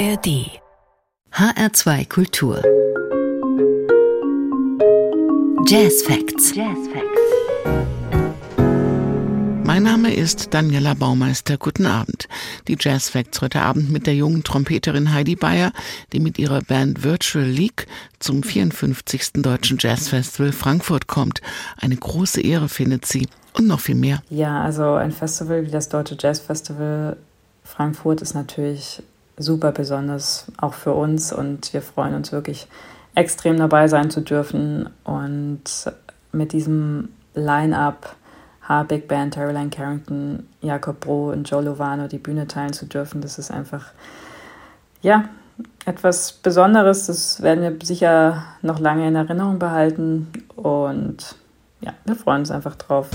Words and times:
ARD 0.00 0.48
HR2 1.30 2.08
Kultur 2.08 2.62
Jazz 5.66 6.02
Facts. 6.04 6.54
Jazz 6.54 6.78
Facts. 6.90 7.20
Mein 9.62 9.82
Name 9.82 10.14
ist 10.14 10.54
Daniela 10.54 10.94
Baumeister. 10.94 11.58
Guten 11.58 11.84
Abend. 11.84 12.28
Die 12.66 12.78
Jazz 12.80 13.10
Facts 13.10 13.42
heute 13.42 13.60
Abend 13.60 13.90
mit 13.90 14.06
der 14.06 14.14
jungen 14.14 14.42
Trompeterin 14.42 15.12
Heidi 15.12 15.36
Bayer, 15.36 15.70
die 16.14 16.20
mit 16.20 16.38
ihrer 16.38 16.62
Band 16.62 17.04
Virtual 17.04 17.44
League 17.44 17.86
zum 18.20 18.42
54. 18.42 19.34
Deutschen 19.34 19.76
Jazz 19.78 20.08
Festival 20.08 20.52
Frankfurt 20.52 21.08
kommt. 21.08 21.42
Eine 21.76 21.96
große 21.96 22.40
Ehre 22.40 22.70
findet 22.70 23.04
sie 23.04 23.28
und 23.52 23.66
noch 23.66 23.80
viel 23.80 23.96
mehr. 23.96 24.22
Ja, 24.30 24.62
also 24.62 24.94
ein 24.94 25.12
Festival 25.12 25.66
wie 25.66 25.70
das 25.70 25.90
Deutsche 25.90 26.16
Jazz 26.18 26.40
Festival 26.40 27.18
Frankfurt 27.64 28.22
ist 28.22 28.32
natürlich 28.32 29.02
super 29.40 29.72
besonders, 29.72 30.46
auch 30.58 30.74
für 30.74 30.92
uns. 30.92 31.32
Und 31.32 31.72
wir 31.72 31.82
freuen 31.82 32.14
uns 32.14 32.30
wirklich 32.30 32.68
extrem 33.14 33.56
dabei 33.56 33.88
sein 33.88 34.10
zu 34.10 34.20
dürfen. 34.20 34.88
Und 35.04 35.62
mit 36.32 36.52
diesem 36.52 37.08
Line-up 37.34 38.14
H 38.68 38.84
Big 38.84 39.08
Band, 39.08 39.34
Caroline 39.34 39.70
Carrington, 39.70 40.46
Jakob 40.60 41.00
Bro 41.00 41.30
und 41.32 41.50
Joe 41.50 41.62
Lovano 41.62 42.06
die 42.06 42.18
Bühne 42.18 42.46
teilen 42.46 42.72
zu 42.72 42.86
dürfen, 42.86 43.20
das 43.20 43.38
ist 43.38 43.50
einfach, 43.50 43.86
ja, 45.02 45.24
etwas 45.84 46.32
Besonderes. 46.32 47.06
Das 47.06 47.42
werden 47.42 47.62
wir 47.62 47.86
sicher 47.86 48.44
noch 48.62 48.78
lange 48.78 49.08
in 49.08 49.16
Erinnerung 49.16 49.58
behalten. 49.58 50.28
Und 50.56 51.34
ja, 51.80 51.94
wir 52.04 52.14
freuen 52.14 52.40
uns 52.40 52.50
einfach 52.50 52.76
drauf. 52.76 53.08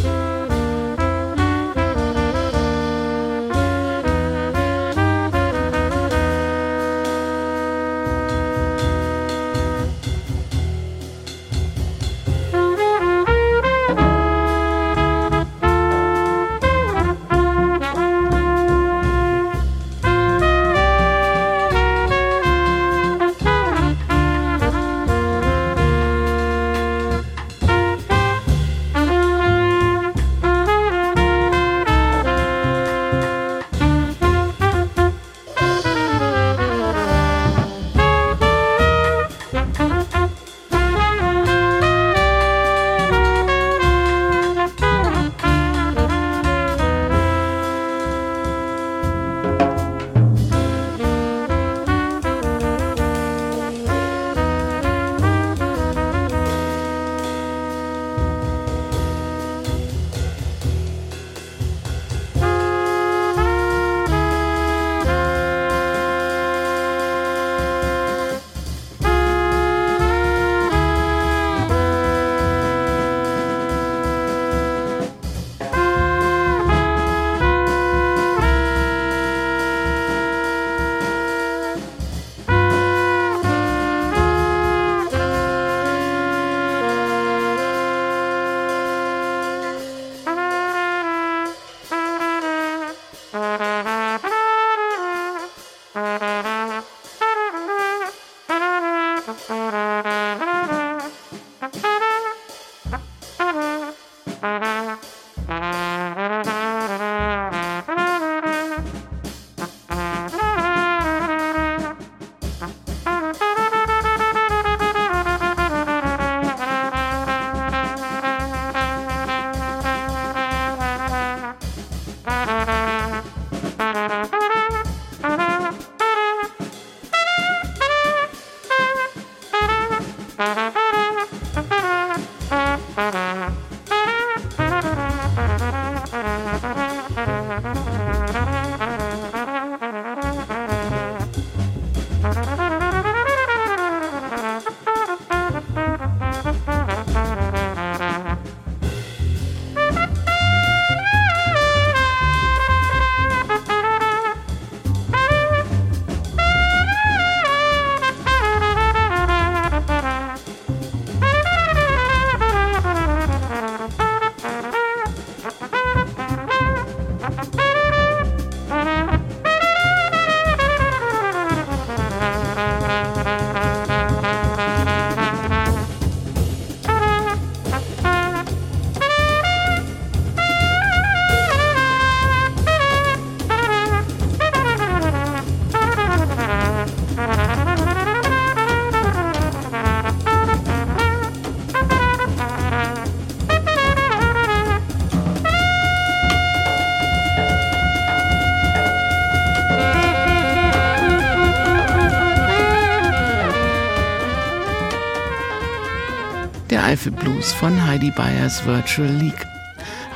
Blues 207.45 207.53
von 207.53 207.85
Heidi 207.85 208.09
Bayers 208.09 208.65
Virtual 208.65 209.07
League. 209.07 209.45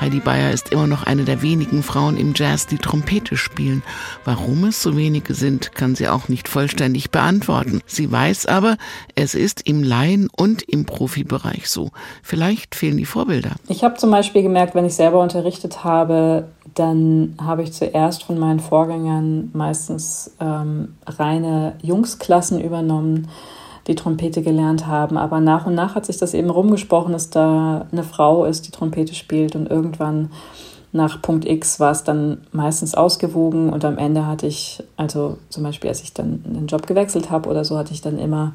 Heidi 0.02 0.20
Bayer 0.20 0.52
ist 0.52 0.72
immer 0.72 0.88
noch 0.88 1.04
eine 1.04 1.26
der 1.26 1.44
wenigen 1.44 1.84
Frauen 1.84 2.18
im 2.18 2.34
Jazz, 2.36 2.66
die 2.66 2.78
Trompete 2.78 3.38
spielen. 3.38 3.84
Warum 4.26 4.64
es 4.64 4.82
so 4.82 4.98
wenige 4.98 5.36
sind, 5.36 5.76
kann 5.76 5.94
sie 5.94 6.08
auch 6.08 6.28
nicht 6.28 6.48
vollständig 6.48 7.12
beantworten. 7.12 7.82
Sie 7.86 8.12
weiß 8.12 8.48
aber, 8.48 8.78
es 9.14 9.36
ist 9.36 9.68
im 9.68 9.84
Laien- 9.84 10.30
und 10.36 10.64
im 10.64 10.86
Profibereich 10.86 11.70
so. 11.70 11.92
Vielleicht 12.24 12.74
fehlen 12.74 12.98
die 12.98 13.06
Vorbilder. 13.06 13.52
Ich 13.68 13.84
habe 13.84 13.96
zum 13.98 14.10
Beispiel 14.10 14.42
gemerkt, 14.42 14.74
wenn 14.74 14.86
ich 14.86 14.96
selber 14.96 15.22
unterrichtet 15.22 15.84
habe, 15.84 16.48
dann 16.74 17.36
habe 17.40 17.62
ich 17.62 17.74
zuerst 17.74 18.24
von 18.24 18.40
meinen 18.40 18.60
Vorgängern 18.60 19.52
meistens 19.54 20.32
ähm, 20.40 20.96
reine 21.06 21.76
Jungsklassen 21.84 22.60
übernommen 22.60 23.28
die 23.88 23.96
Trompete 23.96 24.42
gelernt 24.42 24.88
haben. 24.88 25.18
Aber 25.18 25.40
nach 25.40 25.66
und 25.66 25.76
nach 25.76 25.96
hat 25.96 26.06
sich 26.06 26.18
das 26.18 26.34
eben 26.34 26.50
rumgesprochen, 26.50 27.14
dass 27.14 27.30
da 27.30 27.88
eine 27.92 28.04
Frau 28.04 28.46
ist, 28.46 28.68
die 28.68 28.72
Trompete 28.72 29.16
spielt 29.16 29.56
und 29.56 29.70
irgendwann 29.70 30.30
nach 30.92 31.22
Punkt 31.22 31.46
X 31.46 31.80
war 31.80 31.92
es 31.92 32.04
dann 32.04 32.42
meistens 32.52 32.96
ausgewogen 32.96 33.72
und 33.72 33.86
am 33.86 33.98
Ende 33.98 34.26
hatte 34.26 34.48
ich, 34.48 34.84
also 34.98 35.38
zum 35.50 35.64
Beispiel 35.64 35.90
als 35.90 36.02
ich 36.02 36.14
dann 36.14 36.42
den 36.44 36.68
Job 36.68 36.88
gewechselt 36.88 37.30
habe 37.30 37.48
oder 37.50 37.64
so, 37.64 37.78
hatte 37.78 37.94
ich 37.94 38.02
dann 38.02 38.18
immer 38.18 38.54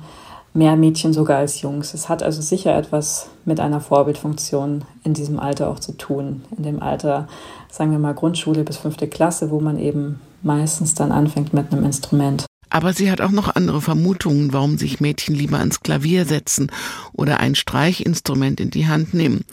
mehr 0.52 0.76
Mädchen 0.76 1.12
sogar 1.12 1.38
als 1.38 1.60
Jungs. 1.60 1.94
Es 1.94 2.08
hat 2.08 2.22
also 2.22 2.40
sicher 2.40 2.76
etwas 2.76 3.28
mit 3.44 3.60
einer 3.60 3.80
Vorbildfunktion 3.80 4.84
in 5.02 5.14
diesem 5.14 5.38
Alter 5.38 5.68
auch 5.68 5.80
zu 5.80 5.92
tun. 5.92 6.42
In 6.56 6.62
dem 6.62 6.82
Alter, 6.82 7.28
sagen 7.70 7.90
wir 7.90 7.98
mal 7.98 8.14
Grundschule 8.14 8.62
bis 8.62 8.78
fünfte 8.78 9.08
Klasse, 9.08 9.50
wo 9.50 9.60
man 9.60 9.78
eben 9.78 10.20
meistens 10.42 10.94
dann 10.94 11.12
anfängt 11.12 11.52
mit 11.52 11.72
einem 11.72 11.84
Instrument. 11.84 12.46
Aber 12.74 12.92
sie 12.92 13.08
hat 13.08 13.20
auch 13.20 13.30
noch 13.30 13.54
andere 13.54 13.80
Vermutungen, 13.80 14.52
warum 14.52 14.78
sich 14.78 14.98
Mädchen 14.98 15.36
lieber 15.36 15.60
ans 15.60 15.78
Klavier 15.78 16.24
setzen 16.24 16.72
oder 17.12 17.38
ein 17.38 17.54
Streichinstrument 17.54 18.58
in 18.58 18.70
die 18.70 18.88
Hand 18.88 19.14
nehmen. 19.14 19.44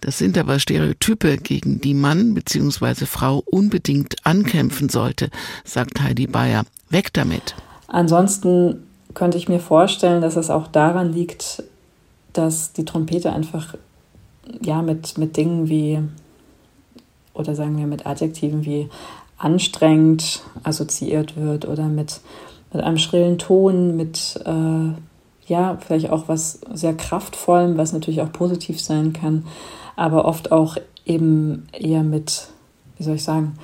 Das 0.00 0.18
sind 0.18 0.36
aber 0.36 0.58
Stereotype, 0.58 1.36
gegen 1.36 1.80
die 1.80 1.94
Mann 1.94 2.34
bzw. 2.34 3.06
Frau 3.06 3.44
unbedingt 3.46 4.26
ankämpfen 4.26 4.88
sollte, 4.88 5.30
sagt 5.62 6.00
Heidi 6.00 6.26
Bayer. 6.26 6.64
Weg 6.90 7.12
damit. 7.12 7.54
Ansonsten 7.86 8.82
könnte 9.14 9.38
ich 9.38 9.48
mir 9.48 9.60
vorstellen, 9.60 10.20
dass 10.20 10.34
es 10.34 10.50
auch 10.50 10.66
daran 10.66 11.12
liegt, 11.12 11.62
dass 12.32 12.72
die 12.72 12.84
Trompete 12.84 13.32
einfach 13.32 13.76
ja 14.60 14.82
mit, 14.82 15.16
mit 15.16 15.36
Dingen 15.36 15.68
wie 15.68 16.00
oder 17.34 17.54
sagen 17.54 17.78
wir 17.78 17.86
mit 17.86 18.04
Adjektiven 18.04 18.64
wie 18.64 18.88
anstrengend 19.38 20.42
assoziiert 20.64 21.36
wird 21.36 21.66
oder 21.68 21.84
mit, 21.84 22.20
mit 22.74 22.82
einem 22.82 22.98
schrillen 22.98 23.38
Ton, 23.38 23.96
mit 23.96 24.40
äh, 24.44 24.92
ja, 25.46 25.78
vielleicht 25.80 26.10
auch 26.10 26.28
was 26.28 26.60
sehr 26.72 26.94
kraftvollem, 26.94 27.78
was 27.78 27.92
natürlich 27.92 28.20
auch 28.20 28.32
positiv 28.32 28.80
sein 28.80 29.12
kann 29.12 29.44
aber 29.96 30.24
oft 30.24 30.52
auch 30.52 30.76
eben 31.04 31.66
eher 31.72 32.02
mit, 32.02 32.48
wie 32.96 33.02
soll 33.02 33.16
ich 33.16 33.24
sagen, 33.24 33.54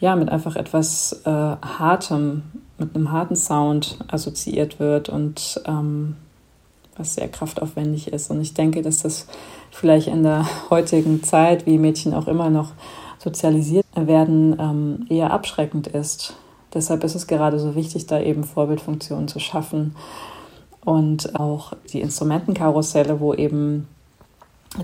ja, 0.00 0.14
mit 0.14 0.28
einfach 0.28 0.56
etwas 0.56 1.22
äh, 1.24 1.30
Hartem, 1.30 2.42
mit 2.78 2.94
einem 2.94 3.10
harten 3.10 3.34
Sound 3.34 3.98
assoziiert 4.06 4.78
wird 4.78 5.08
und 5.08 5.60
ähm, 5.66 6.16
was 6.96 7.14
sehr 7.14 7.28
kraftaufwendig 7.28 8.12
ist. 8.12 8.30
Und 8.30 8.40
ich 8.40 8.54
denke, 8.54 8.82
dass 8.82 9.02
das 9.02 9.26
vielleicht 9.70 10.06
in 10.08 10.22
der 10.22 10.46
heutigen 10.70 11.22
Zeit, 11.24 11.66
wie 11.66 11.78
Mädchen 11.78 12.14
auch 12.14 12.28
immer 12.28 12.50
noch 12.50 12.72
sozialisiert 13.18 13.84
werden, 13.96 14.56
ähm, 14.60 15.06
eher 15.08 15.32
abschreckend 15.32 15.88
ist. 15.88 16.36
Deshalb 16.74 17.04
ist 17.04 17.14
es 17.14 17.26
gerade 17.26 17.58
so 17.58 17.74
wichtig, 17.74 18.06
da 18.06 18.20
eben 18.20 18.44
Vorbildfunktionen 18.44 19.28
zu 19.28 19.38
schaffen 19.40 19.94
und 20.84 21.38
auch 21.38 21.72
die 21.92 22.00
Instrumentenkarusselle, 22.00 23.20
wo 23.20 23.34
eben 23.34 23.88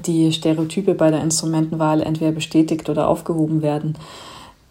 die 0.06 0.32
Stereotype 0.32 0.94
bei 0.94 1.10
der 1.10 1.22
Instrumentenwahl 1.22 2.02
entweder 2.02 2.32
bestätigt 2.32 2.88
oder 2.88 3.08
aufgehoben 3.08 3.62
werden, 3.62 3.96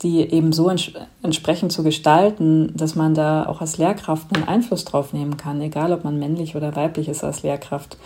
die 0.02 0.20
eben 0.20 0.52
so 0.52 0.70
ents 0.70 0.92
entsprechend 1.22 1.72
zu 1.72 1.84
gestalten, 1.84 2.74
dass 2.76 2.96
man 2.96 3.14
da 3.14 3.46
auch 3.48 3.62
als 3.62 3.78
Lehrkraft 3.78 4.36
einen 4.36 4.48
Einfluss 4.48 4.84
drauf 4.84 5.14
nehmen 5.14 5.38
kann, 5.38 5.62
egal 5.62 5.94
ob 5.94 6.04
man 6.04 6.20
männlich 6.20 6.56
oder 6.56 6.76
weiblich 6.76 7.08
ist 7.08 7.24
als 7.24 7.44
Lehrkraft. 7.44 7.98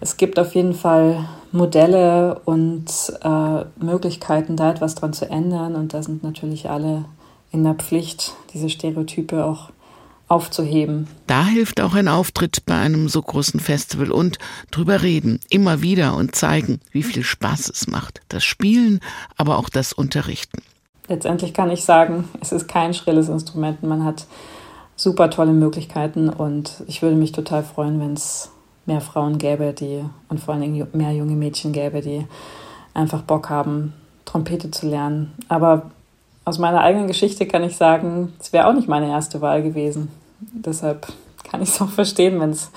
Es 0.00 0.16
gibt 0.16 0.38
auf 0.38 0.54
jeden 0.54 0.74
Fall 0.74 1.28
Modelle 1.50 2.40
und 2.44 2.86
äh, 3.22 3.64
Möglichkeiten, 3.84 4.56
da 4.56 4.70
etwas 4.70 4.94
dran 4.94 5.12
zu 5.12 5.28
ändern 5.28 5.74
und 5.74 5.92
da 5.92 6.02
sind 6.02 6.22
natürlich 6.22 6.70
alle 6.70 7.04
in 7.50 7.64
der 7.64 7.74
Pflicht, 7.74 8.34
diese 8.52 8.68
Stereotype 8.68 9.44
auch 9.44 9.70
aufzuheben. 10.28 11.08
Da 11.26 11.44
hilft 11.44 11.80
auch 11.80 11.94
ein 11.94 12.06
Auftritt 12.06 12.64
bei 12.64 12.76
einem 12.76 13.08
so 13.08 13.20
großen 13.20 13.58
Festival 13.58 14.12
und 14.12 14.38
drüber 14.70 15.02
reden, 15.02 15.40
immer 15.50 15.82
wieder 15.82 16.16
und 16.16 16.36
zeigen, 16.36 16.80
wie 16.92 17.02
viel 17.02 17.24
Spaß 17.24 17.68
es 17.68 17.88
macht. 17.88 18.20
Das 18.28 18.44
Spielen, 18.44 19.00
aber 19.36 19.58
auch 19.58 19.68
das 19.68 19.92
Unterrichten. 19.92 20.62
Letztendlich 21.08 21.52
kann 21.52 21.70
ich 21.72 21.84
sagen, 21.84 22.28
es 22.40 22.52
ist 22.52 22.68
kein 22.68 22.94
schrilles 22.94 23.28
Instrument. 23.28 23.82
Man 23.82 24.04
hat 24.04 24.26
super 24.94 25.30
tolle 25.30 25.52
Möglichkeiten 25.52 26.28
und 26.28 26.84
ich 26.86 27.02
würde 27.02 27.16
mich 27.16 27.32
total 27.32 27.64
freuen, 27.64 27.98
wenn 27.98 28.12
es 28.12 28.50
mehr 28.86 29.00
Frauen 29.00 29.38
gäbe, 29.38 29.72
die 29.72 30.04
und 30.28 30.38
vor 30.38 30.54
allen 30.54 30.62
Dingen 30.62 30.86
mehr 30.92 31.12
junge 31.12 31.34
Mädchen 31.34 31.72
gäbe, 31.72 32.02
die 32.02 32.24
einfach 32.94 33.22
Bock 33.22 33.50
haben, 33.50 33.94
Trompete 34.24 34.70
zu 34.70 34.88
lernen. 34.88 35.32
Aber 35.48 35.90
aus 36.50 36.58
meiner 36.58 36.80
eigenen 36.80 37.06
Geschichte 37.06 37.46
kann 37.46 37.62
ich 37.62 37.76
sagen, 37.76 38.32
es 38.40 38.52
wäre 38.52 38.66
auch 38.66 38.72
nicht 38.74 38.88
meine 38.88 39.08
erste 39.08 39.40
Wahl 39.40 39.62
gewesen. 39.62 40.08
Deshalb 40.40 41.06
kann 41.48 41.62
ich 41.62 41.68
es 41.68 41.80
auch 41.80 41.88
verstehen, 41.88 42.40
wenn's, 42.40 42.72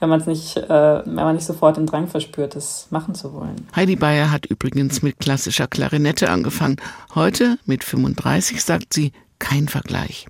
wenn 0.00 0.08
man 0.08 0.22
nicht, 0.24 0.56
äh, 0.56 0.68
wenn 1.04 1.14
man 1.14 1.34
nicht 1.34 1.46
sofort 1.46 1.76
den 1.76 1.84
Drang 1.86 2.08
verspürt, 2.08 2.56
es 2.56 2.86
machen 2.88 3.14
zu 3.14 3.34
wollen. 3.34 3.68
Heidi 3.76 3.96
Bayer 3.96 4.30
hat 4.30 4.46
übrigens 4.46 5.02
mit 5.02 5.20
klassischer 5.20 5.66
Klarinette 5.66 6.30
angefangen. 6.30 6.76
Heute 7.14 7.58
mit 7.66 7.84
35 7.84 8.64
sagt 8.64 8.94
sie 8.94 9.12
kein 9.38 9.68
Vergleich. 9.68 10.26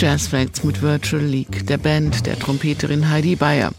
Jazz 0.00 0.28
Facts 0.28 0.62
mit 0.62 0.80
Virtual 0.80 1.20
League, 1.20 1.66
der 1.66 1.76
Band 1.76 2.24
der 2.24 2.38
Trompeterin 2.38 3.10
Heidi 3.10 3.34
Bayer. 3.34 3.72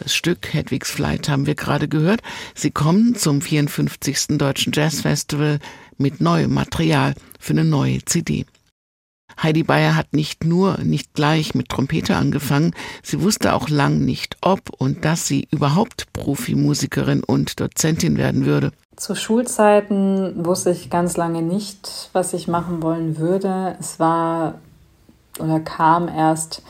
Das 0.00 0.14
Stück 0.14 0.52
Hedwigs 0.52 0.90
Flight 0.90 1.30
haben 1.30 1.46
wir 1.46 1.54
gerade 1.54 1.88
gehört. 1.88 2.20
Sie 2.54 2.70
kommen 2.70 3.14
zum 3.14 3.40
54. 3.40 4.36
Deutschen 4.36 4.74
Jazz 4.74 5.00
Festival 5.00 5.60
mit 5.96 6.20
neuem 6.20 6.52
Material 6.52 7.14
für 7.40 7.54
eine 7.54 7.64
neue 7.64 8.04
CD. 8.04 8.44
Heidi 9.42 9.62
Bayer 9.62 9.96
hat 9.96 10.12
nicht 10.12 10.44
nur 10.44 10.76
nicht 10.76 11.14
gleich 11.14 11.54
mit 11.54 11.70
Trompete 11.70 12.16
angefangen, 12.16 12.74
sie 13.02 13.22
wusste 13.22 13.54
auch 13.54 13.70
lang 13.70 14.04
nicht, 14.04 14.36
ob 14.42 14.68
und 14.76 15.06
dass 15.06 15.26
sie 15.26 15.48
überhaupt 15.50 16.12
Profimusikerin 16.12 17.24
und 17.24 17.60
Dozentin 17.60 18.18
werden 18.18 18.44
würde. 18.44 18.72
Zu 18.96 19.14
Schulzeiten 19.14 20.44
wusste 20.44 20.70
ich 20.70 20.90
ganz 20.90 21.16
lange 21.16 21.40
nicht, 21.40 22.10
was 22.12 22.34
ich 22.34 22.46
machen 22.46 22.82
wollen 22.82 23.16
würde. 23.16 23.74
Es 23.80 23.98
war 23.98 24.60
oder 25.38 25.60
kam 25.60 26.08
erst 26.08 26.62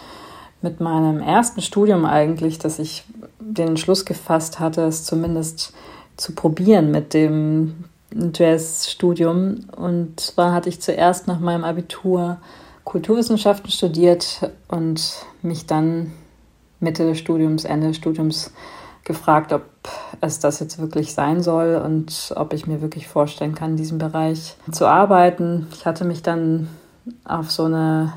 mit 0.60 0.80
meinem 0.80 1.20
ersten 1.20 1.60
Studium 1.60 2.04
eigentlich, 2.04 2.58
dass 2.58 2.78
ich 2.78 3.04
den 3.40 3.68
Entschluss 3.68 4.04
gefasst 4.04 4.60
hatte, 4.60 4.82
es 4.82 5.04
zumindest 5.04 5.72
zu 6.16 6.34
probieren 6.34 6.90
mit 6.90 7.14
dem 7.14 7.84
Jazzstudium. 8.14 9.66
Und 9.76 10.20
zwar 10.20 10.52
hatte 10.52 10.68
ich 10.68 10.80
zuerst 10.80 11.26
nach 11.26 11.40
meinem 11.40 11.64
Abitur 11.64 12.38
Kulturwissenschaften 12.84 13.70
studiert 13.70 14.50
und 14.68 15.24
mich 15.42 15.66
dann 15.66 16.12
Mitte 16.80 17.06
des 17.06 17.18
Studiums, 17.18 17.64
Ende 17.64 17.88
des 17.88 17.96
Studiums 17.96 18.52
gefragt, 19.04 19.52
ob 19.52 19.62
es 20.20 20.38
das 20.38 20.60
jetzt 20.60 20.78
wirklich 20.78 21.14
sein 21.14 21.42
soll 21.42 21.80
und 21.84 22.32
ob 22.36 22.52
ich 22.52 22.66
mir 22.66 22.80
wirklich 22.82 23.08
vorstellen 23.08 23.54
kann, 23.54 23.72
in 23.72 23.76
diesem 23.76 23.98
Bereich 23.98 24.56
zu 24.70 24.86
arbeiten. 24.86 25.66
Ich 25.72 25.86
hatte 25.86 26.04
mich 26.04 26.22
dann 26.22 26.68
auf 27.24 27.50
so 27.50 27.64
eine 27.64 28.12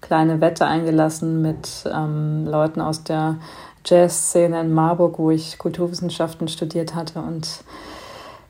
kleine 0.00 0.40
Wette 0.40 0.66
eingelassen 0.66 1.42
mit 1.42 1.84
ähm, 1.92 2.46
Leuten 2.46 2.80
aus 2.80 3.04
der 3.04 3.36
Jazzszene 3.84 4.60
in 4.60 4.72
Marburg, 4.72 5.18
wo 5.18 5.30
ich 5.30 5.58
Kulturwissenschaften 5.58 6.48
studiert 6.48 6.94
hatte 6.94 7.20
und 7.20 7.64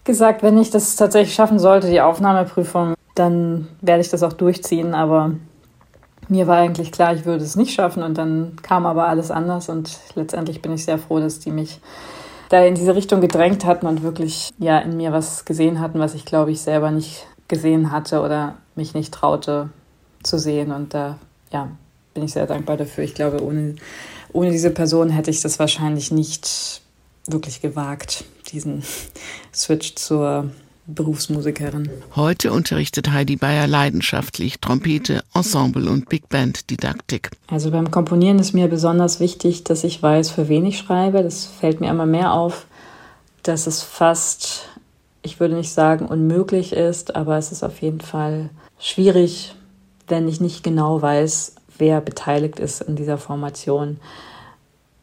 gesagt, 0.05 0.43
wenn 0.43 0.59
ich 0.59 0.71
das 0.71 0.97
tatsächlich 0.97 1.35
schaffen 1.35 1.59
sollte, 1.59 1.89
die 1.89 2.01
Aufnahmeprüfung, 2.01 2.95
dann 3.15 3.69
werde 3.81 4.01
ich 4.01 4.09
das 4.09 4.23
auch 4.23 4.33
durchziehen. 4.33 4.95
Aber 4.95 5.33
mir 6.29 6.47
war 6.47 6.59
eigentlich 6.59 6.93
klar, 6.93 7.15
ich 7.15 7.25
würde 7.25 7.45
es 7.45 7.57
nicht 7.57 7.73
schaffen 7.73 8.03
und 8.03 8.17
dann 8.19 8.57
kam 8.63 8.87
aber 8.87 9.09
alles 9.09 9.31
anders 9.31 9.69
und 9.69 9.99
letztendlich 10.15 10.63
bin 10.63 10.73
ich 10.73 10.85
sehr 10.85 10.99
froh, 10.99 11.21
dass 11.21 11.41
die 11.41 11.51
mich 11.51 11.81
da 12.49 12.63
in 12.63 12.75
diese 12.75 12.95
Richtung 12.95 13.21
gedrängt 13.21 13.65
hatten 13.65 13.87
und 13.87 14.03
wirklich 14.03 14.51
ja 14.59 14.79
in 14.79 14.97
mir 14.97 15.13
was 15.13 15.45
gesehen 15.45 15.81
hatten, 15.81 15.99
was 15.99 16.15
ich 16.15 16.25
glaube 16.25 16.51
ich 16.51 16.61
selber 16.61 16.91
nicht 16.91 17.27
gesehen 17.47 17.93
hatte 17.93 18.21
oder 18.21 18.55
mich 18.75 18.95
nicht 18.95 19.13
traute 19.13 19.71
zu 20.23 20.39
sehen 20.39 20.73
und 20.73 20.95
da 20.95 21.19
ja, 21.53 21.71
bin 22.15 22.25
ich 22.25 22.33
sehr 22.33 22.47
dankbar 22.47 22.77
dafür. 22.77 23.05
Ich 23.05 23.15
glaube, 23.15 23.43
ohne, 23.43 23.77
ohne 24.33 24.51
diese 24.51 24.71
Person 24.71 25.11
hätte 25.11 25.31
ich 25.31 25.41
das 25.41 25.59
wahrscheinlich 25.59 26.11
nicht 26.11 26.83
wirklich 27.27 27.61
gewagt, 27.61 28.25
diesen 28.53 28.83
Switch 29.55 29.95
zur 29.95 30.51
Berufsmusikerin. 30.89 31.91
Heute 32.17 32.51
unterrichtet 32.51 33.11
Heidi 33.11 33.37
Bayer 33.37 33.67
leidenschaftlich 33.67 34.59
Trompete, 34.59 35.23
Ensemble 35.35 35.89
und 35.91 36.09
Big 36.09 36.31
Band 36.31 36.71
Didaktik. 36.71 37.31
Also 37.47 37.71
beim 37.71 37.91
Komponieren 37.91 38.39
ist 38.39 38.55
mir 38.55 38.69
besonders 38.69 39.21
wichtig, 39.21 39.65
dass 39.65 39.85
ich 39.85 40.03
weiß, 40.03 40.31
für 40.31 40.49
wen 40.49 40.65
ich 40.65 40.79
schreibe. 40.79 41.23
Das 41.23 41.45
fällt 41.45 41.81
mir 41.81 41.91
immer 41.91 42.07
mehr 42.07 42.33
auf, 42.33 42.67
dass 43.43 43.67
es 43.67 43.83
fast, 43.83 44.67
ich 45.23 45.41
würde 45.41 45.57
nicht 45.57 45.73
sagen 45.73 46.07
unmöglich 46.07 46.73
ist, 46.73 47.15
aber 47.15 47.37
es 47.37 47.53
ist 47.53 47.63
auf 47.63 47.83
jeden 47.83 48.01
Fall 48.01 48.49
schwierig, 48.79 49.55
wenn 50.09 50.29
ich 50.29 50.41
nicht 50.41 50.63
genau 50.63 51.01
weiß, 51.01 51.55
wer 51.79 52.01
beteiligt 52.01 52.59
ist 52.59 52.83
in 52.83 52.97
dieser 52.97 53.19
Formation. 53.19 53.99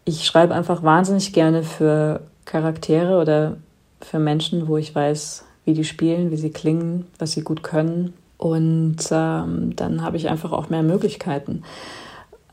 Ich 0.03 0.25
schreibe 0.25 0.53
einfach 0.53 0.83
wahnsinnig 0.83 1.33
gerne 1.33 1.63
für 1.63 2.21
Charaktere 2.45 3.19
oder 3.19 3.57
für 4.01 4.19
Menschen, 4.19 4.67
wo 4.67 4.77
ich 4.77 4.93
weiß, 4.93 5.45
wie 5.65 5.74
die 5.74 5.83
spielen, 5.83 6.31
wie 6.31 6.38
sie 6.38 6.51
klingen, 6.51 7.07
was 7.17 7.31
sie 7.31 7.41
gut 7.41 7.63
können. 7.63 8.13
Und 8.38 8.97
ähm, 9.12 9.75
dann 9.75 10.03
habe 10.03 10.17
ich 10.17 10.29
einfach 10.29 10.51
auch 10.51 10.69
mehr 10.69 10.83
Möglichkeiten, 10.83 11.63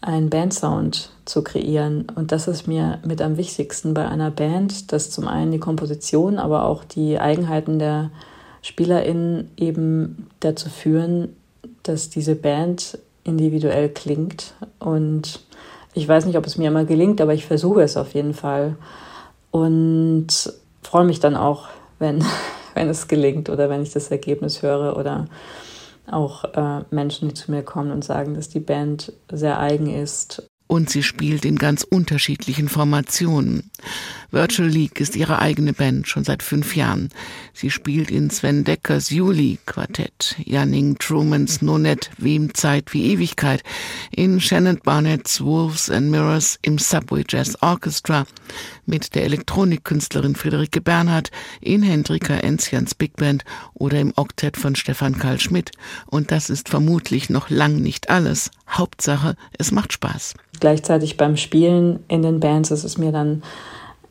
einen 0.00 0.30
Bandsound 0.30 1.10
zu 1.24 1.42
kreieren. 1.44 2.06
Und 2.14 2.32
das 2.32 2.48
ist 2.48 2.66
mir 2.66 2.98
mit 3.04 3.20
am 3.20 3.36
wichtigsten 3.36 3.92
bei 3.92 4.08
einer 4.08 4.30
Band, 4.30 4.92
dass 4.92 5.10
zum 5.10 5.28
einen 5.28 5.52
die 5.52 5.58
Komposition, 5.58 6.38
aber 6.38 6.64
auch 6.64 6.84
die 6.84 7.18
Eigenheiten 7.18 7.78
der 7.78 8.10
SpielerInnen 8.62 9.50
eben 9.56 10.28
dazu 10.40 10.70
führen, 10.70 11.36
dass 11.82 12.10
diese 12.10 12.34
Band 12.34 12.98
individuell 13.24 13.88
klingt. 13.88 14.54
Und 14.78 15.40
ich 15.94 16.06
weiß 16.06 16.26
nicht, 16.26 16.36
ob 16.36 16.46
es 16.46 16.58
mir 16.58 16.68
immer 16.68 16.84
gelingt, 16.84 17.20
aber 17.20 17.34
ich 17.34 17.46
versuche 17.46 17.82
es 17.82 17.96
auf 17.96 18.14
jeden 18.14 18.34
Fall. 18.34 18.76
Und 19.50 20.52
freue 20.82 21.04
mich 21.04 21.20
dann 21.20 21.36
auch, 21.36 21.68
wenn, 21.98 22.24
wenn 22.74 22.88
es 22.88 23.08
gelingt 23.08 23.48
oder 23.50 23.68
wenn 23.70 23.82
ich 23.82 23.92
das 23.92 24.10
Ergebnis 24.10 24.62
höre 24.62 24.96
oder 24.96 25.26
auch 26.10 26.44
äh, 26.44 26.84
Menschen, 26.90 27.28
die 27.28 27.34
zu 27.34 27.50
mir 27.50 27.62
kommen 27.62 27.90
und 27.90 28.04
sagen, 28.04 28.34
dass 28.34 28.48
die 28.48 28.60
Band 28.60 29.12
sehr 29.30 29.60
eigen 29.60 29.88
ist 29.88 30.42
und 30.72 30.88
sie 30.88 31.02
spielt 31.02 31.44
in 31.44 31.56
ganz 31.56 31.82
unterschiedlichen 31.82 32.66
Formationen. 32.66 33.70
Virtual 34.32 34.66
League 34.66 34.98
ist 34.98 35.14
ihre 35.14 35.40
eigene 35.40 35.74
Band 35.74 36.08
schon 36.08 36.24
seit 36.24 36.42
fünf 36.42 36.74
Jahren. 36.74 37.10
Sie 37.52 37.70
spielt 37.70 38.10
in 38.10 38.30
Sven 38.30 38.64
Deckers 38.64 39.10
Juli 39.10 39.58
Quartett, 39.66 40.36
Janning 40.42 40.96
Trumans 40.98 41.60
Nonet 41.60 42.10
Wem 42.16 42.54
Zeit 42.54 42.94
wie 42.94 43.12
Ewigkeit, 43.12 43.62
in 44.10 44.40
Shannon 44.40 44.80
Barnett's 44.82 45.42
Wolves 45.44 45.90
and 45.90 46.10
Mirrors 46.10 46.58
im 46.62 46.78
Subway 46.78 47.24
Jazz 47.28 47.58
Orchestra, 47.60 48.24
mit 48.86 49.14
der 49.14 49.24
Elektronikkünstlerin 49.24 50.34
Friederike 50.34 50.80
Bernhardt, 50.80 51.30
in 51.60 51.82
Hendrika 51.82 52.34
Enzians 52.34 52.94
Big 52.94 53.16
Band 53.16 53.44
oder 53.74 54.00
im 54.00 54.14
Oktett 54.16 54.56
von 54.56 54.74
Stefan 54.76 55.18
Karl 55.18 55.40
Schmidt. 55.40 55.72
Und 56.06 56.30
das 56.30 56.48
ist 56.48 56.70
vermutlich 56.70 57.28
noch 57.28 57.50
lang 57.50 57.82
nicht 57.82 58.08
alles. 58.08 58.50
Hauptsache, 58.66 59.36
es 59.58 59.72
macht 59.72 59.92
Spaß. 59.92 60.32
Gleichzeitig 60.58 61.18
beim 61.18 61.36
Spielen 61.36 62.00
in 62.08 62.22
den 62.22 62.40
Bands 62.40 62.70
ist 62.70 62.84
es 62.84 62.96
mir 62.96 63.12
dann 63.12 63.42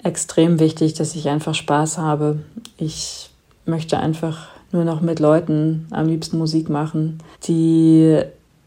extrem 0.03 0.59
wichtig, 0.59 0.93
dass 0.93 1.15
ich 1.15 1.29
einfach 1.29 1.55
Spaß 1.55 1.97
habe. 1.97 2.39
Ich 2.77 3.29
möchte 3.65 3.99
einfach 3.99 4.47
nur 4.71 4.85
noch 4.85 5.01
mit 5.01 5.19
Leuten 5.19 5.87
am 5.91 6.07
liebsten 6.07 6.37
Musik 6.37 6.69
machen, 6.69 7.19
die 7.43 8.21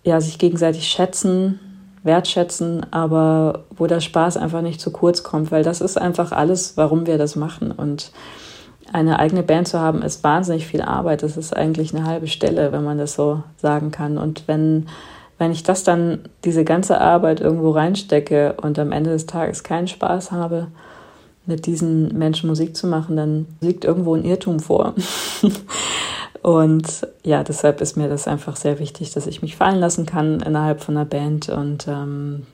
ja 0.05 0.21
sich 0.21 0.39
gegenseitig 0.39 0.89
schätzen, 0.89 1.59
wertschätzen, 2.03 2.87
aber 2.93 3.65
wo 3.77 3.87
der 3.87 4.01
Spaß 4.01 4.37
einfach 4.37 4.61
nicht 4.61 4.81
zu 4.81 4.91
kurz 4.91 5.23
kommt, 5.23 5.51
weil 5.51 5.63
das 5.63 5.81
ist 5.81 5.99
einfach 5.99 6.33
alles, 6.33 6.77
warum 6.77 7.07
wir 7.07 7.17
das 7.17 7.35
machen. 7.35 7.73
Und 7.73 8.13
eine 8.93 9.19
eigene 9.19 9.43
Band 9.43 9.67
zu 9.67 9.81
haben, 9.81 10.03
ist 10.03 10.23
wahnsinnig 10.23 10.67
viel 10.67 10.83
Arbeit. 10.83 11.23
Das 11.23 11.37
ist 11.37 11.57
eigentlich 11.57 11.95
eine 11.95 12.07
halbe 12.07 12.29
Stelle, 12.29 12.71
wenn 12.73 12.85
man 12.85 12.99
das 12.99 13.15
so 13.15 13.43
sagen 13.57 13.91
kann. 13.91 14.19
Und 14.19 14.47
wenn, 14.47 14.87
wenn 15.39 15.51
ich 15.51 15.63
das 15.63 15.83
dann, 15.83 16.21
diese 16.45 16.65
ganze 16.65 17.01
Arbeit 17.01 17.41
irgendwo 17.41 17.71
reinstecke 17.71 18.55
und 18.61 18.79
am 18.79 18.93
Ende 18.93 19.11
des 19.11 19.25
Tages 19.25 19.65
keinen 19.65 19.89
Spaß 19.89 20.31
habe, 20.31 20.69
mit 21.47 21.67
diesen 21.67 22.17
Menschen 22.17 22.49
Musik 22.49 22.77
zu 22.77 22.87
machen, 22.87 23.17
dann 23.17 23.47
liegt 23.61 23.85
irgendwo 23.85 24.15
ein 24.15 24.25
Irrtum 24.25 24.61
vor. 24.61 24.95
und 26.43 27.07
ja, 27.23 27.45
deshalb 27.45 27.81
ist 27.81 27.97
mir 27.97 28.09
das 28.09 28.27
einfach 28.29 28.57
sehr 28.57 28.79
wichtig, 28.79 29.13
dass 29.13 29.27
ich 29.27 29.43
mich 29.43 29.57
fallen 29.57 29.81
lassen 29.81 30.07
kann 30.07 30.41
innerhalb 30.41 30.83
von 30.83 30.97
einer 30.97 31.07
Band. 31.07 31.49
Und 31.49 31.87
ähm, 31.89 32.47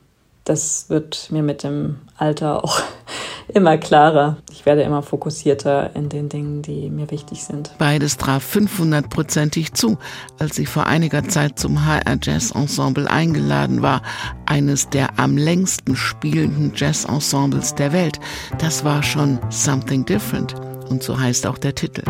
das 0.45 0.87
wird 0.89 1.29
mir 1.31 1.43
mit 1.43 1.63
dem 1.63 1.99
Alter 2.17 2.65
auch 2.65 2.81
immer 3.49 3.79
klarer. 3.79 4.37
Ich 4.51 4.67
werde 4.67 4.83
immer 4.83 5.03
fokussierter 5.03 5.95
in 5.95 6.09
den 6.09 6.29
Dingen, 6.29 6.63
die 6.63 6.91
mir 6.91 7.11
wichtig 7.11 7.45
sind. 7.45 7.73
Beides 7.79 8.17
traf 8.17 8.45
500-prozentig 8.55 9.73
zu, 9.75 9.99
als 10.39 10.57
sie 10.57 10.67
vor 10.67 10.87
einiger 10.87 11.25
Zeit 11.29 11.59
zum 11.59 11.85
HR 11.85 12.19
Jazz 12.23 12.53
Ensemble 12.53 13.11
eingeladen 13.11 13.83
war, 13.83 14.03
eines 14.47 14.89
der 14.89 15.19
am 15.19 15.37
längsten 15.37 15.97
spielenden 15.97 16.73
Jazz 16.75 17.05
Ensembles 17.05 17.75
der 17.75 17.93
Welt. 17.93 18.19
Das 18.59 18.85
war 18.85 19.03
schon 19.03 19.39
Something 19.51 20.05
Different 20.05 20.55
und 20.89 21.03
so 21.03 21.19
heißt 21.19 21.47
auch 21.47 21.59
der 21.59 21.75
Titel. 21.75 22.03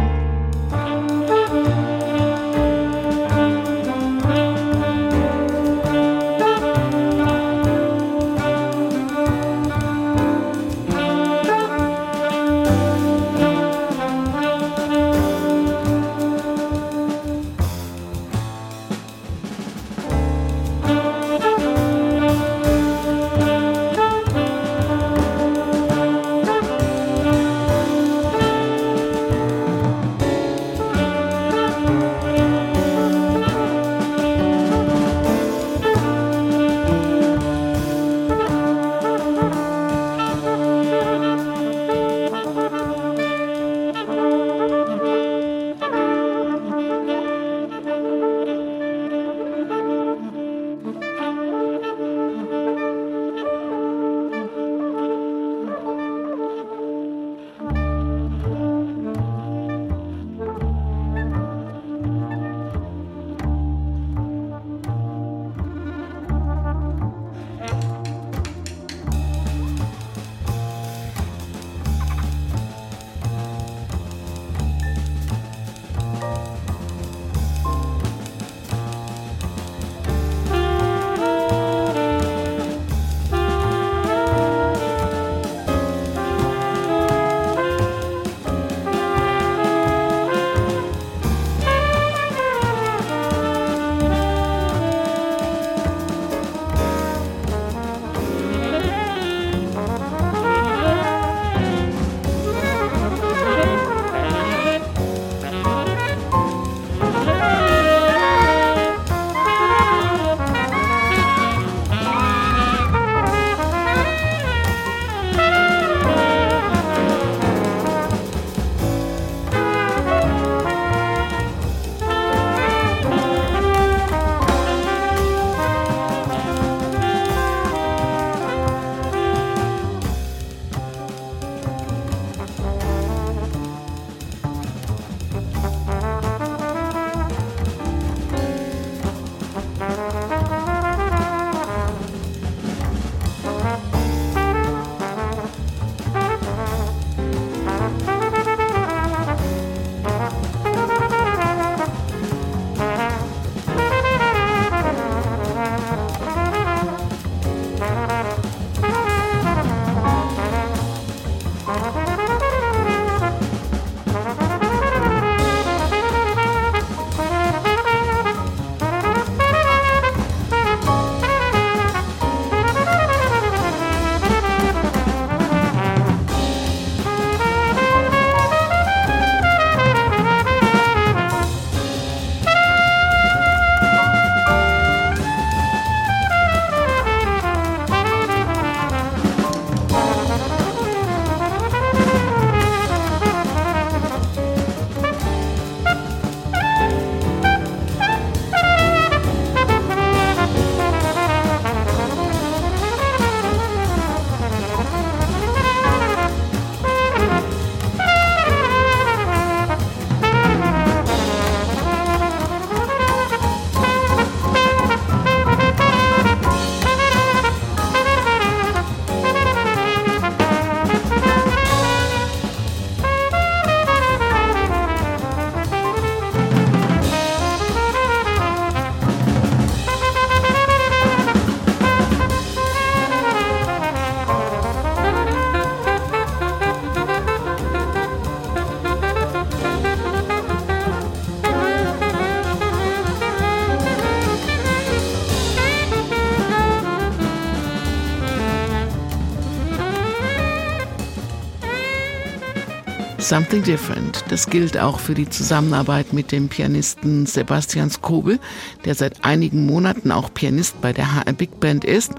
Something 253.20 253.62
Different. 253.62 254.24
Das 254.28 254.48
gilt 254.48 254.78
auch 254.78 254.98
für 254.98 255.14
die 255.14 255.28
Zusammenarbeit 255.28 256.12
mit 256.12 256.32
dem 256.32 256.48
Pianisten 256.48 257.26
Sebastian 257.26 257.90
Skobel, 257.90 258.40
der 258.84 258.94
seit 258.94 259.24
einigen 259.24 259.66
Monaten 259.66 260.10
auch 260.10 260.32
Pianist 260.32 260.80
bei 260.80 260.92
der 260.92 261.14
HR 261.14 261.34
Big 261.34 261.60
Band 261.60 261.84
ist 261.84 262.12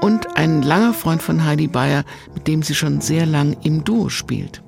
und 0.00 0.36
ein 0.36 0.62
langer 0.62 0.94
Freund 0.94 1.22
von 1.22 1.44
Heidi 1.44 1.66
Bayer, 1.66 2.04
mit 2.34 2.46
dem 2.46 2.62
sie 2.62 2.74
schon 2.74 3.00
sehr 3.00 3.26
lang 3.26 3.56
im 3.64 3.84
Duo 3.84 4.08
spielt. 4.08 4.63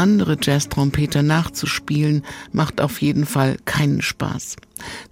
Andere 0.00 0.38
Jazz-Trompeter 0.40 1.22
nachzuspielen, 1.22 2.24
macht 2.52 2.80
auf 2.80 3.02
jeden 3.02 3.26
Fall 3.26 3.58
keinen 3.66 4.00
Spaß. 4.00 4.56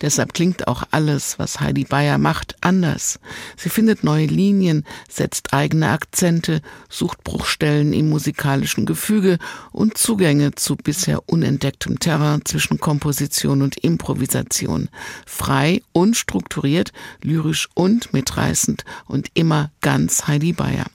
Deshalb 0.01 0.33
klingt 0.33 0.67
auch 0.67 0.83
alles, 0.91 1.39
was 1.39 1.61
Heidi 1.61 1.85
Bayer 1.85 2.17
macht, 2.17 2.57
anders. 2.63 3.21
Sie 3.59 3.69
findet 3.69 4.03
neue 4.03 4.25
Linien, 4.25 4.85
setzt 5.11 5.53
eigene 5.53 5.91
Akzente, 5.91 6.63
sucht 6.89 7.23
Bruchstellen 7.23 7.93
im 7.93 8.09
musikalischen 8.09 8.87
Gefüge 8.87 9.39
und 9.71 9.99
Zugänge 9.99 10.55
zu 10.55 10.75
bisher 10.75 11.29
unentdecktem 11.29 12.01
Terrain 12.01 12.47
zwischen 12.47 12.81
Komposition 12.81 13.61
und 13.61 13.77
Improvisation. 13.77 14.89
Frei 15.27 15.83
und 15.93 16.17
strukturiert, 16.17 16.93
lyrisch 17.23 17.69
und 17.75 18.15
mitreißend 18.15 18.87
und 19.07 19.29
immer 19.35 19.71
ganz 19.83 20.27
Heidi 20.27 20.55
Bayer 20.55 20.87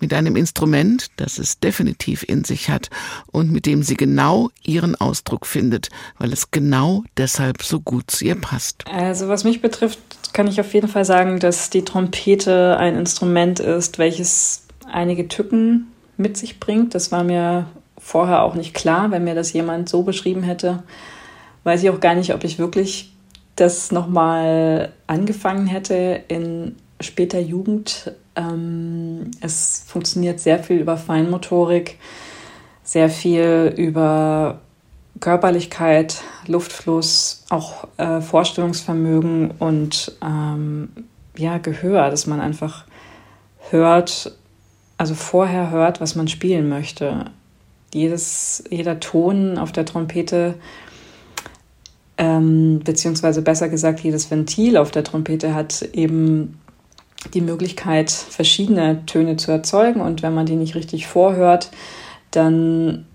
mit 0.00 0.12
einem 0.12 0.36
Instrument, 0.36 1.08
das 1.16 1.38
es 1.38 1.58
definitiv 1.60 2.22
in 2.22 2.44
sich 2.44 2.70
hat 2.70 2.90
und 3.32 3.50
mit 3.50 3.66
dem 3.66 3.82
sie 3.82 3.96
genau 3.96 4.50
ihren 4.62 4.94
Ausdruck 4.94 5.46
findet, 5.46 5.88
weil 6.18 6.32
es 6.32 6.50
genau 6.50 7.04
deshalb 7.16 7.62
so 7.62 7.80
gut 7.80 8.10
zu 8.10 8.24
ihr 8.24 8.34
passt. 8.34 8.84
Also 8.90 9.28
was 9.28 9.44
mich 9.44 9.60
betrifft, 9.62 9.98
kann 10.32 10.46
ich 10.48 10.60
auf 10.60 10.74
jeden 10.74 10.88
Fall 10.88 11.04
sagen, 11.04 11.38
dass 11.38 11.70
die 11.70 11.84
Trompete 11.84 12.76
ein 12.78 12.96
Instrument 12.96 13.60
ist, 13.60 13.98
welches 13.98 14.66
einige 14.90 15.28
Tücken 15.28 15.88
mit 16.16 16.36
sich 16.36 16.60
bringt. 16.60 16.94
Das 16.94 17.12
war 17.12 17.24
mir 17.24 17.66
vorher 17.98 18.42
auch 18.42 18.54
nicht 18.54 18.74
klar, 18.74 19.10
wenn 19.10 19.24
mir 19.24 19.34
das 19.34 19.52
jemand 19.52 19.88
so 19.88 20.02
beschrieben 20.02 20.42
hätte. 20.42 20.82
Weiß 21.62 21.82
ich 21.82 21.90
auch 21.90 22.00
gar 22.00 22.14
nicht, 22.14 22.34
ob 22.34 22.44
ich 22.44 22.58
wirklich 22.58 23.12
das 23.56 23.92
nochmal 23.92 24.92
angefangen 25.06 25.66
hätte 25.66 26.22
in 26.28 26.76
später 27.00 27.38
Jugend 27.38 28.12
ähm, 28.36 29.30
es 29.40 29.84
funktioniert 29.86 30.40
sehr 30.40 30.58
viel 30.58 30.78
über 30.78 30.96
Feinmotorik, 30.96 31.98
sehr 32.82 33.08
viel 33.08 33.72
über 33.76 34.60
Körperlichkeit, 35.20 36.22
Luftfluss, 36.46 37.44
auch 37.48 37.86
äh, 37.96 38.20
Vorstellungsvermögen 38.20 39.52
und 39.52 40.12
ähm, 40.22 40.88
ja, 41.36 41.58
Gehör, 41.58 42.10
dass 42.10 42.26
man 42.26 42.40
einfach 42.40 42.84
hört, 43.70 44.36
also 44.98 45.14
vorher 45.14 45.70
hört, 45.70 46.00
was 46.00 46.14
man 46.14 46.28
spielen 46.28 46.68
möchte. 46.68 47.26
Jedes, 47.92 48.64
jeder 48.70 49.00
Ton 49.00 49.56
auf 49.56 49.70
der 49.72 49.84
Trompete, 49.84 50.54
ähm, 52.18 52.80
beziehungsweise 52.84 53.42
besser 53.42 53.68
gesagt, 53.68 54.00
jedes 54.00 54.30
Ventil 54.30 54.76
auf 54.76 54.90
der 54.90 55.04
Trompete 55.04 55.54
hat 55.54 55.82
eben 55.92 56.58
die 57.32 57.40
Möglichkeit, 57.40 58.10
verschiedene 58.10 59.06
Töne 59.06 59.36
zu 59.36 59.50
erzeugen. 59.50 60.00
Und 60.00 60.22
wenn 60.22 60.34
man 60.34 60.46
die 60.46 60.56
nicht 60.56 60.74
richtig 60.74 61.06
vorhört, 61.06 61.70
dann 62.30 63.06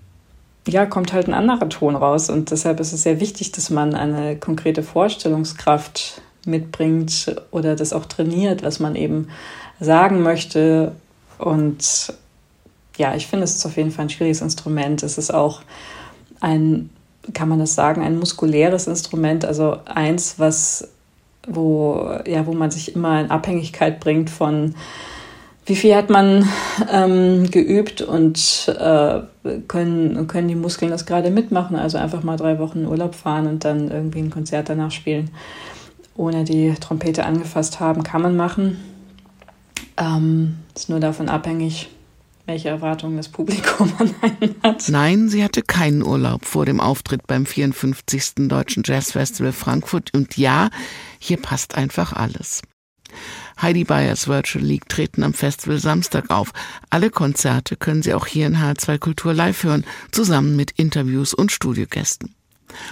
ja, 0.68 0.86
kommt 0.86 1.14
halt 1.14 1.28
ein 1.28 1.34
anderer 1.34 1.70
Ton 1.70 1.96
raus. 1.96 2.30
Und 2.30 2.52
deshalb 2.52 2.80
ist 2.80 2.94
es 2.94 3.04
sehr 3.04 3.20
wichtig, 3.20 3.52
dass 3.52 3.70
man 3.70 3.96
eine 3.96 4.38
konkrete 4.38 4.84
Vorstellungskraft 4.84 6.22
mitbringt 6.46 7.36
oder 7.52 7.76
das 7.76 7.94
auch 7.94 8.06
trainiert, 8.06 8.64
was 8.64 8.80
man 8.80 8.96
eben 8.96 9.30
sagen 9.80 10.22
möchte. 10.22 10.94
Und 11.38 12.14
ja, 12.98 13.16
ich 13.16 13.28
finde, 13.28 13.46
es 13.46 13.56
ist 13.56 13.66
auf 13.66 13.78
jeden 13.78 13.92
Fall 13.92 14.06
ein 14.06 14.10
schwieriges 14.10 14.42
Instrument. 14.42 15.04
Es 15.04 15.18
ist 15.18 15.34
auch 15.34 15.62
ein, 16.40 16.90
kann 17.34 17.50
man 17.50 17.60
das 17.60 17.76
sagen, 17.76 18.02
ein 18.02 18.20
muskuläres 18.20 18.88
Instrument, 18.88 19.46
also 19.46 19.78
eins, 19.86 20.36
was 20.38 20.90
wo, 21.48 22.12
ja, 22.26 22.46
wo 22.46 22.54
man 22.54 22.72
sich 22.72 22.96
immer 22.96 23.22
in 23.22 23.32
Abhängigkeit 23.32 24.00
bringt 24.00 24.30
von 24.30 24.76
wie 25.70 25.76
viel 25.76 25.96
hat 25.96 26.10
man 26.10 26.50
ähm, 26.92 27.52
geübt 27.52 28.02
und 28.02 28.74
äh, 28.76 29.20
können, 29.68 30.26
können 30.28 30.48
die 30.48 30.56
Muskeln 30.56 30.90
das 30.90 31.06
gerade 31.06 31.30
mitmachen. 31.30 31.76
Also 31.76 32.00
einfach 32.00 32.24
mal 32.24 32.38
drei 32.38 32.58
Wochen 32.58 32.88
Urlaub 32.88 33.14
fahren 33.14 33.46
und 33.46 33.66
dann 33.66 33.92
irgendwie 33.92 34.18
ein 34.18 34.32
Konzert 34.32 34.70
danach 34.70 34.90
spielen, 34.90 35.30
ohne 36.18 36.44
die 36.44 36.74
Trompete 36.80 37.24
angefasst 37.24 37.80
haben, 37.80 38.02
kann 38.02 38.24
man 38.24 38.36
machen. 38.36 38.80
Ähm, 39.98 40.56
ist 40.76 40.90
nur 40.90 41.00
davon 41.00 41.30
abhängig, 41.30 41.90
welche 42.50 42.70
Erwartungen 42.70 43.16
das 43.16 43.30
Publikum 43.30 43.94
an 44.00 44.14
einen 44.22 44.56
hat. 44.64 44.90
Nein, 44.90 45.30
sie 45.30 45.44
hatte 45.44 45.62
keinen 45.62 46.02
Urlaub 46.02 46.46
vor 46.46 46.66
dem 46.66 46.80
Auftritt 46.80 47.28
beim 47.28 47.46
54. 47.46 48.48
Deutschen 48.50 48.82
Jazzfestival 48.84 49.54
Frankfurt. 49.54 50.14
Und 50.16 50.36
ja, 50.36 50.70
hier 51.20 51.38
passt 51.38 51.76
einfach 51.76 52.12
alles. 52.14 52.64
Heidi 53.62 53.84
Bayers 53.84 54.28
Virtual 54.28 54.66
League 54.66 54.90
treten 54.90 55.24
am 55.24 55.34
Festival 55.34 55.78
Samstag 55.78 56.32
auf. 56.32 56.52
Alle 56.90 57.12
Konzerte 57.12 57.76
können 57.76 58.02
Sie 58.02 58.16
auch 58.16 58.26
hier 58.26 58.48
in 58.48 58.58
H2 58.58 58.98
Kultur 58.98 59.34
live 59.34 59.64
hören, 59.64 59.86
zusammen 60.12 60.56
mit 60.56 60.72
Interviews 60.72 61.36
und 61.36 61.52
Studiogästen. 61.52 62.34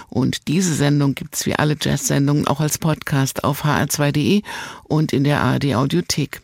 Und 0.08 0.46
diese 0.46 0.74
Sendung 0.74 1.14
gibt's 1.16 1.46
wie 1.46 1.56
alle 1.56 1.76
Jazz-Sendungen 1.80 2.46
auch 2.46 2.60
als 2.60 2.78
Podcast 2.78 3.42
auf 3.42 3.64
hr2.de 3.64 4.42
und 4.84 5.12
in 5.12 5.24
der 5.24 5.40
ARD 5.40 5.74
Audiothek. 5.74 6.42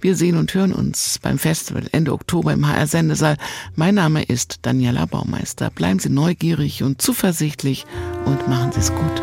Wir 0.00 0.16
sehen 0.16 0.36
und 0.36 0.52
hören 0.54 0.72
uns 0.72 1.18
beim 1.20 1.38
Festival 1.38 1.84
Ende 1.92 2.12
Oktober 2.12 2.52
im 2.52 2.66
HR 2.66 2.86
Sendesaal. 2.86 3.36
Mein 3.74 3.94
Name 3.94 4.22
ist 4.22 4.60
Daniela 4.62 5.06
Baumeister. 5.06 5.70
Bleiben 5.70 5.98
Sie 5.98 6.10
neugierig 6.10 6.82
und 6.82 7.00
zuversichtlich 7.02 7.86
und 8.24 8.48
machen 8.48 8.72
Sie 8.72 8.80
es 8.80 8.94
gut. 8.94 9.22